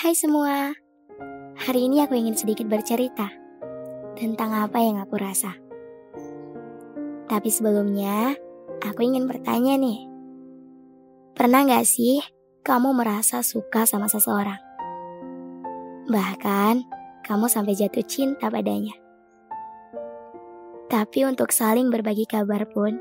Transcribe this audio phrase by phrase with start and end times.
[0.00, 0.72] Hai semua,
[1.60, 3.28] hari ini aku ingin sedikit bercerita
[4.16, 5.52] tentang apa yang aku rasa.
[7.28, 8.32] Tapi sebelumnya,
[8.80, 10.08] aku ingin bertanya nih.
[11.36, 12.16] Pernah gak sih
[12.64, 14.56] kamu merasa suka sama seseorang?
[16.08, 16.74] Bahkan,
[17.20, 18.96] kamu sampai jatuh cinta padanya.
[20.88, 22.96] Tapi untuk saling berbagi kabar pun,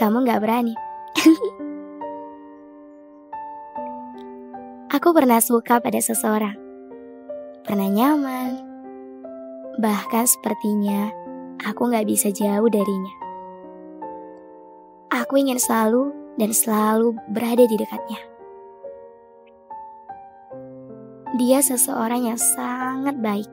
[0.00, 0.72] kamu gak berani.
[4.92, 6.52] Aku pernah suka pada seseorang.
[7.64, 8.60] Pernah nyaman.
[9.80, 11.08] Bahkan sepertinya
[11.64, 13.16] aku gak bisa jauh darinya.
[15.08, 18.20] Aku ingin selalu dan selalu berada di dekatnya.
[21.40, 23.48] Dia seseorang yang sangat baik.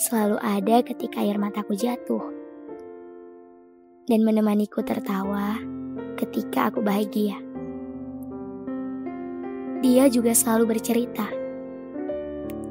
[0.00, 2.24] Selalu ada ketika air mataku jatuh.
[4.08, 5.60] Dan menemaniku tertawa
[6.16, 7.43] ketika aku bahagia.
[9.84, 11.28] Dia juga selalu bercerita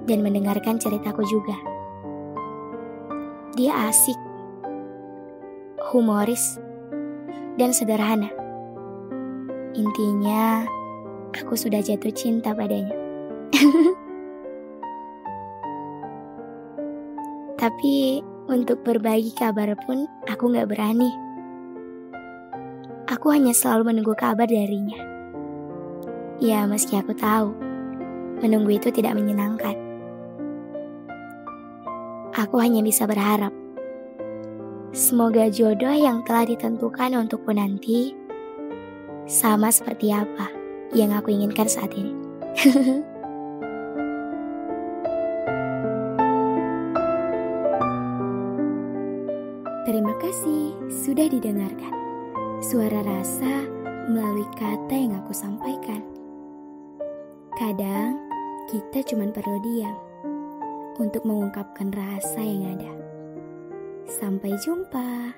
[0.10, 1.54] dan mendengarkan ceritaku juga.
[3.54, 4.18] Dia asik,
[5.94, 6.58] humoris,
[7.62, 8.34] dan sederhana.
[9.78, 10.66] Intinya,
[11.38, 12.98] aku sudah jatuh cinta padanya.
[17.62, 21.14] Tapi untuk berbagi kabar pun aku gak berani.
[23.06, 25.13] Aku hanya selalu menunggu kabar darinya.
[26.42, 27.54] Ya, meski aku tahu,
[28.42, 29.78] menunggu itu tidak menyenangkan.
[32.34, 33.54] Aku hanya bisa berharap.
[34.94, 38.14] Semoga jodoh yang telah ditentukan untukku nanti
[39.26, 40.50] sama seperti apa
[40.94, 42.14] yang aku inginkan saat ini.
[49.84, 51.94] Terima kasih sudah didengarkan.
[52.64, 53.68] Suara rasa
[54.08, 56.13] melalui kata yang aku sampaikan.
[57.54, 58.18] Kadang
[58.66, 59.94] kita cuma perlu diam
[60.98, 62.94] untuk mengungkapkan rasa yang ada.
[64.10, 65.38] Sampai jumpa.